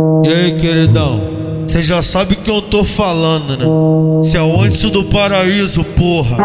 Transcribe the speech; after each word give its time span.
E 0.00 0.28
aí, 0.28 0.52
queridão? 0.52 1.64
Cê 1.66 1.82
já 1.82 2.00
sabe 2.00 2.36
que 2.36 2.48
eu 2.48 2.62
tô 2.62 2.84
falando, 2.84 3.56
né? 3.56 3.64
Se 4.22 4.36
é 4.36 4.40
o 4.40 4.60
antes 4.60 4.82
do 4.82 5.02
paraíso, 5.06 5.82
porra. 5.82 6.36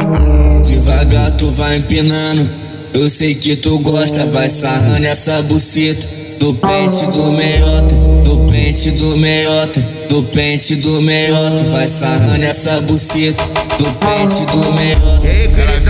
Devagar 0.62 1.30
tu 1.30 1.48
vai 1.48 1.78
empinando. 1.78 2.46
Eu 2.92 3.08
sei 3.08 3.34
que 3.36 3.56
tu 3.56 3.78
gosta, 3.78 4.26
vai 4.26 4.50
sarrando 4.50 5.06
essa 5.06 5.40
buceta. 5.40 6.06
Do 6.38 6.52
pente 6.52 7.06
do 7.06 7.32
meiota, 7.32 7.94
do 8.22 8.52
pente 8.52 8.90
do 8.90 9.16
meiota, 9.16 9.80
do 10.10 10.22
pente 10.24 10.76
do 10.76 11.00
meiota. 11.00 11.64
Vai 11.70 11.88
sarrando 11.88 12.44
essa 12.44 12.82
buceta. 12.82 13.42
Do 13.78 13.90
pente 13.92 14.44
do 14.52 14.72
meiota. 14.74 15.26
Amigos 15.26 15.56
de 15.56 15.80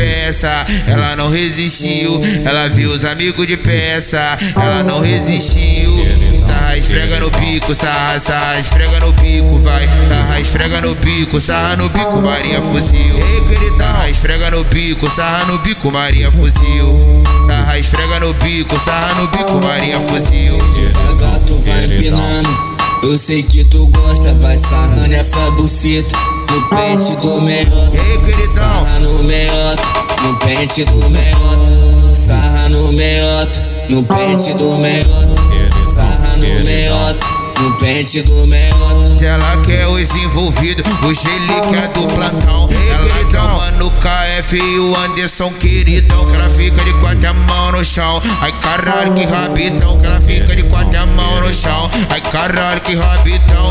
peça, 0.00 0.66
ela 0.86 1.14
não 1.16 1.28
resistiu. 1.28 2.20
Ela 2.44 2.68
viu 2.68 2.90
os 2.90 3.04
amigos 3.04 3.46
de 3.46 3.56
peça, 3.56 4.38
ela 4.56 4.82
não 4.82 5.00
resistiu. 5.00 5.90
Sarra, 6.46 6.76
esfrega 6.78 7.20
no 7.20 7.30
bico, 7.30 7.74
sarra, 7.74 8.18
sarra, 8.18 8.58
esfrega 8.58 9.00
no 9.00 9.12
bico, 9.12 9.58
vai. 9.58 9.86
Sarra, 10.08 10.40
esfrega 10.40 10.80
no 10.80 10.94
bico, 10.94 11.40
sarra 11.40 11.76
no 11.76 11.88
bico, 11.90 12.20
Maria 12.22 12.62
fuzil. 12.62 13.20
Sarra, 13.78 14.08
esfrega 14.10 14.50
no 14.50 14.64
bico, 14.64 15.10
sarra 15.10 15.44
no 15.46 15.58
bico, 15.58 15.90
Maria 15.92 16.32
fuzil. 16.32 17.22
Sarra, 17.46 17.78
esfrega 17.78 18.20
no 18.20 18.32
bico, 18.34 18.78
sarra 18.78 19.14
no 19.20 19.26
bico, 19.28 19.60
Maria 19.62 20.00
fuzil. 20.00 20.58
Devagar 20.72 21.38
tu 21.40 21.58
vai 21.58 21.84
empinando. 21.84 22.70
Eu 23.02 23.16
sei 23.16 23.42
que 23.42 23.64
tu 23.64 23.86
gosta, 23.86 24.34
vai 24.34 24.56
sarrando 24.58 25.14
essa 25.14 25.50
buceta. 25.52 26.29
No 26.50 26.68
pente 26.68 27.14
do 27.16 27.40
meiota. 27.40 28.46
Sarra 28.46 28.98
no 28.98 29.22
meiota, 29.22 29.82
no 30.22 30.36
pente 30.38 30.84
do 30.84 31.10
meiota. 31.10 32.14
Sarra 32.14 32.68
no 32.68 32.92
meiota, 32.92 33.62
no 33.88 34.02
pente 34.02 34.52
do 34.54 34.76
meiota. 34.78 35.84
Sarra 35.84 36.36
no 36.36 36.64
meiota, 36.64 37.26
no 37.60 37.78
pente 37.78 38.22
do 38.22 38.46
meiota. 38.46 39.18
Se 39.18 39.26
ela 39.26 39.56
quer 39.58 39.86
os 39.86 40.16
envolvidos, 40.16 40.82
os 41.04 41.22
relíquias 41.22 41.88
do 41.90 42.06
plantão. 42.08 42.68
Ela 42.92 43.24
quer 43.26 43.40
o 43.40 43.56
mano 43.56 43.92
KF 44.00 44.56
e 44.56 44.78
o 44.78 44.96
Anderson 44.96 45.50
queridão. 45.52 46.26
Que 46.26 46.34
ela 46.34 46.50
fica 46.50 46.82
de 46.84 46.92
quatro 46.94 47.34
mãos 47.34 47.72
no 47.72 47.84
chão. 47.84 48.20
Ai 48.40 48.52
caralho, 48.60 49.12
que 49.12 49.24
rabitão. 49.24 49.98
Que 49.98 50.06
ela 50.06 50.20
fica 50.20 50.56
de 50.56 50.64
quatro 50.64 51.06
mãos 51.08 51.46
no 51.46 51.54
chão. 51.54 51.90
Ai 52.10 52.20
caralho, 52.20 52.80
que 52.80 52.96
rabitão. 52.96 53.69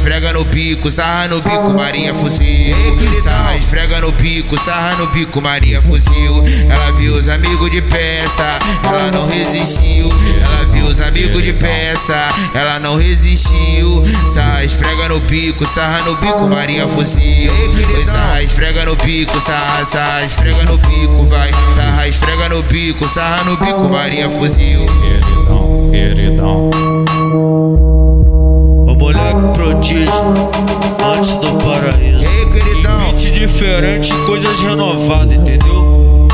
Esfrega 0.00 0.32
no 0.32 0.46
bico, 0.46 0.90
sarra 0.90 1.28
no 1.28 1.42
bico, 1.42 1.74
Maria 1.74 2.14
fuzil. 2.14 2.74
Sarra, 3.22 3.54
esfrega 3.54 4.00
no 4.00 4.10
bico, 4.12 4.58
sarra 4.58 4.96
no 4.96 5.06
bico, 5.08 5.42
Maria 5.42 5.82
fuzil. 5.82 6.42
Ela 6.70 6.90
viu 6.92 7.14
os 7.16 7.28
amigos 7.28 7.70
de 7.70 7.82
peça, 7.82 8.58
ela 8.82 9.10
não 9.12 9.26
resistiu. 9.26 10.08
Ela 10.42 10.64
viu 10.72 10.86
os 10.86 11.02
amigos 11.02 11.42
de 11.42 11.52
peça, 11.52 12.16
ela 12.54 12.80
não 12.80 12.96
resistiu. 12.96 14.02
Sarra, 14.26 14.64
esfrega 14.64 15.10
no 15.10 15.20
bico, 15.20 15.66
sarra 15.66 16.00
no 16.04 16.16
bico, 16.16 16.48
Maria 16.48 16.88
fuzil. 16.88 17.52
Oi, 17.94 18.04
sarra, 18.06 18.42
esfrega 18.42 18.86
no 18.86 18.96
bico, 18.96 19.38
sarra, 19.38 19.84
sarra, 19.84 20.24
esfrega 20.24 20.64
no 20.64 20.78
bico, 20.78 21.26
vai. 21.26 21.50
Sarra, 21.76 22.08
esfrega 22.08 22.48
no 22.48 22.62
bico, 22.62 23.06
sarra 23.06 23.44
no 23.44 23.58
bico, 23.58 23.86
Maria 23.90 24.30
fuzil. 24.30 24.86
Antes 31.16 31.36
do 31.36 31.52
paraíso. 31.58 32.24
Ei, 32.24 32.46
queridão. 32.50 32.98
Beat 32.98 33.32
diferente, 33.32 34.12
coisas 34.26 34.60
renovadas, 34.60 35.34
entendeu? 35.36 36.28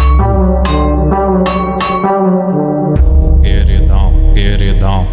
Queridão, 3.43 4.13
queridão. 4.33 5.07